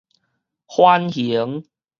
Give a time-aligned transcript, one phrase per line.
[0.67, 1.63] 反形